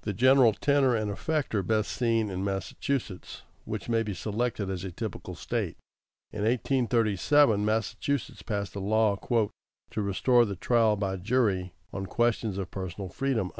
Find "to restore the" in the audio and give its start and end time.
9.16-10.56